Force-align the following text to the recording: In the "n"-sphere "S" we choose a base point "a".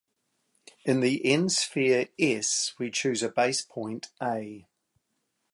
In 0.83 1.01
the 1.01 1.23
"n"-sphere 1.23 2.09
"S" 2.17 2.73
we 2.79 2.89
choose 2.89 3.21
a 3.21 3.29
base 3.29 3.61
point 3.61 4.07
"a". 4.19 4.65